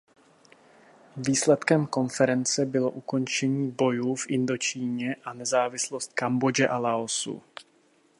[1.17, 7.41] Výsledkem konference bylo ukončení bojů v Indočíně a nezávislost Kambodže a Laosu.